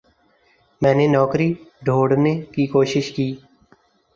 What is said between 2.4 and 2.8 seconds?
کی